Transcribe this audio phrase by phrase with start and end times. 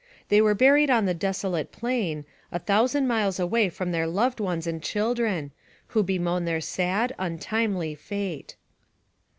[0.29, 4.65] They were buried on the desolate plain, a thousand miles away from their loved wives
[4.65, 5.51] and children,
[5.89, 8.55] who bemoan their sad, untimely fate.